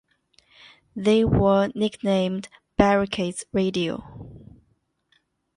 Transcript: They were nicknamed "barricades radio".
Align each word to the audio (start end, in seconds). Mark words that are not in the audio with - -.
They 0.95 1.23
were 1.23 1.69
nicknamed 1.75 2.49
"barricades 2.75 3.45
radio". 3.53 4.57